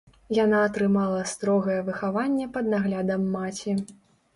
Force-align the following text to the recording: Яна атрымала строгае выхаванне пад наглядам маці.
Яна 0.37 0.61
атрымала 0.67 1.21
строгае 1.33 1.77
выхаванне 1.93 2.51
пад 2.59 2.75
наглядам 2.77 3.33
маці. 3.41 3.83